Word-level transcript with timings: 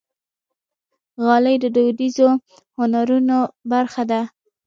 غالۍ 1.23 1.55
د 1.63 1.65
دودیزو 1.75 2.27
هنرونو 2.77 3.37
برخه 3.71 4.03
ده. 4.11 4.21